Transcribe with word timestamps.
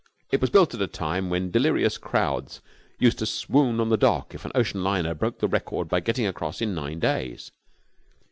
It 0.31 0.41
was 0.41 0.49
built 0.49 0.73
at 0.73 0.81
a 0.81 0.87
time 0.87 1.29
when 1.29 1.51
delirious 1.51 1.99
crowds 1.99 2.59
used 2.97 3.19
to 3.19 3.27
swoon 3.27 3.79
on 3.79 3.89
the 3.89 3.97
dock 3.97 4.33
if 4.33 4.45
an 4.45 4.51
ocean 4.55 4.83
liner 4.83 5.13
broke 5.13 5.37
the 5.37 5.47
record 5.47 5.89
by 5.89 5.99
getting 5.99 6.25
across 6.25 6.59
in 6.59 6.73
nine 6.73 6.97
days. 6.97 7.51